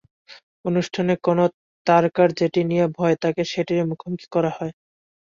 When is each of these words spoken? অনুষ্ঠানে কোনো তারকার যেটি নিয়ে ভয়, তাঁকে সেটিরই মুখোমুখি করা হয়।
অনুষ্ঠানে 0.65 1.13
কোনো 1.23 1.43
তারকার 1.87 2.29
যেটি 2.39 2.61
নিয়ে 2.69 2.85
ভয়, 2.97 3.15
তাঁকে 3.21 3.43
সেটিরই 3.51 3.89
মুখোমুখি 3.89 4.27
করা 4.35 4.51
হয়। 4.57 4.73